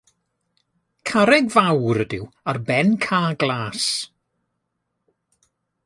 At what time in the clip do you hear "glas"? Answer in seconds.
3.41-3.85